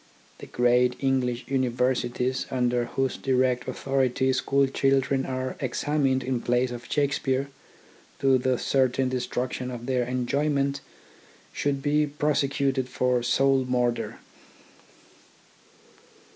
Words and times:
The 0.39 0.47
great 0.47 0.95
English 0.99 1.45
Universities, 1.47 2.47
under 2.49 2.85
whose 2.85 3.17
direct 3.17 3.67
authority 3.67 4.33
school 4.33 4.65
children 4.65 5.27
are 5.27 5.55
ex 5.59 5.83
amined 5.83 6.23
in 6.23 6.41
plays 6.41 6.71
of 6.71 6.91
Shakespeare, 6.91 7.49
to 8.17 8.39
the 8.39 8.57
certain 8.57 9.09
destruction 9.09 9.69
of 9.69 9.85
their 9.85 10.03
enjoyment, 10.03 10.81
should 11.53 11.83
be 11.83 12.07
pro 12.07 12.33
secuted 12.33 12.87
for 12.89 13.21
soul 13.21 13.63
murder. 13.63 14.17